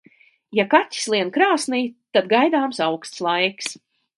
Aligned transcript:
Ja 0.59 0.63
kaķis 0.71 1.03
lien 1.15 1.29
krāsnī, 1.35 1.81
tad 2.17 2.33
gaidāms 2.35 2.83
auksts 2.89 3.25
laiks. 3.29 3.71